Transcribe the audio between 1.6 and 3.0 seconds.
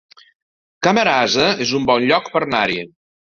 es un bon lloc per anar-hi